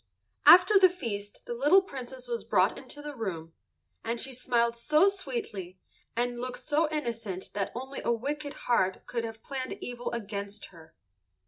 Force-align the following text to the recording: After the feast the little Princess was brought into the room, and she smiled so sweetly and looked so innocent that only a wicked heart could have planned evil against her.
After 0.47 0.79
the 0.79 0.89
feast 0.89 1.45
the 1.45 1.53
little 1.53 1.83
Princess 1.83 2.27
was 2.27 2.43
brought 2.43 2.75
into 2.75 3.03
the 3.03 3.15
room, 3.15 3.53
and 4.03 4.19
she 4.19 4.33
smiled 4.33 4.75
so 4.75 5.07
sweetly 5.07 5.77
and 6.15 6.39
looked 6.39 6.57
so 6.61 6.89
innocent 6.89 7.53
that 7.53 7.71
only 7.75 8.01
a 8.03 8.11
wicked 8.11 8.55
heart 8.65 9.05
could 9.05 9.23
have 9.23 9.43
planned 9.43 9.73
evil 9.79 10.11
against 10.11 10.71
her. 10.73 10.95